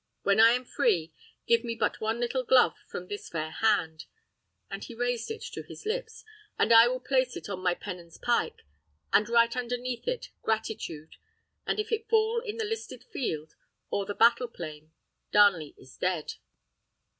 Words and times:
When 0.23 0.39
I 0.39 0.53
am 0.53 0.65
free, 0.65 1.13
give 1.45 1.63
me 1.63 1.75
but 1.75 2.01
one 2.01 2.19
little 2.19 2.43
glove 2.43 2.73
from 2.87 3.05
this 3.07 3.29
fair 3.29 3.51
hand," 3.51 4.05
and 4.67 4.83
he 4.83 4.95
raised 4.95 5.29
it 5.29 5.43
to 5.53 5.61
his 5.61 5.85
lips, 5.85 6.25
"and 6.57 6.73
I 6.73 6.87
will 6.87 6.99
place 6.99 7.35
it 7.35 7.47
on 7.49 7.59
my 7.61 7.75
pennon's 7.75 8.17
pike, 8.17 8.63
and 9.13 9.29
write 9.29 9.55
underneath 9.55 10.07
it, 10.07 10.29
gratitude; 10.41 11.17
and 11.67 11.79
if 11.79 11.91
it 11.91 12.09
fall 12.09 12.39
in 12.39 12.57
the 12.57 12.65
listed 12.65 13.03
field, 13.13 13.53
or 13.91 14.07
the 14.07 14.15
battle 14.15 14.47
plain, 14.47 14.91
Darnley 15.31 15.75
is 15.77 15.97
dead." 15.97 16.33